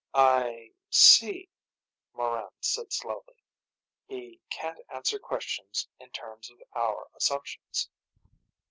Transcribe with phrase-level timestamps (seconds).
[0.15, 1.47] "I see,"
[2.15, 3.43] Morran said slowly.
[4.07, 7.87] "He can't answer questions in terms of our assumptions."